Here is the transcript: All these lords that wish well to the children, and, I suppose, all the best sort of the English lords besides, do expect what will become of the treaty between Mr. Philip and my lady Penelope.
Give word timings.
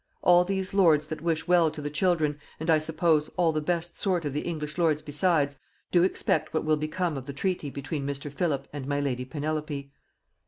All 0.23 0.43
these 0.43 0.73
lords 0.73 1.05
that 1.05 1.21
wish 1.21 1.47
well 1.47 1.69
to 1.69 1.79
the 1.79 1.91
children, 1.91 2.39
and, 2.59 2.71
I 2.71 2.79
suppose, 2.79 3.29
all 3.37 3.51
the 3.51 3.61
best 3.61 4.01
sort 4.01 4.25
of 4.25 4.33
the 4.33 4.41
English 4.41 4.79
lords 4.79 5.03
besides, 5.03 5.57
do 5.91 6.01
expect 6.01 6.55
what 6.55 6.65
will 6.65 6.75
become 6.75 7.17
of 7.17 7.27
the 7.27 7.33
treaty 7.33 7.69
between 7.69 8.07
Mr. 8.07 8.31
Philip 8.33 8.67
and 8.73 8.87
my 8.87 8.99
lady 8.99 9.25
Penelope. 9.25 9.91